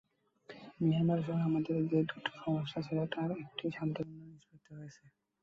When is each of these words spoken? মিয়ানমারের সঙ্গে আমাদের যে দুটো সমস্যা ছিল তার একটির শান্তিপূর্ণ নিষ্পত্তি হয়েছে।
মিয়ানমারের 0.79 1.25
সঙ্গে 1.27 1.47
আমাদের 1.49 1.77
যে 1.91 1.99
দুটো 2.09 2.31
সমস্যা 2.39 2.79
ছিল 2.87 2.99
তার 3.13 3.29
একটির 3.41 3.71
শান্তিপূর্ণ 3.77 4.21
নিষ্পত্তি 4.29 4.69
হয়েছে। 4.77 5.03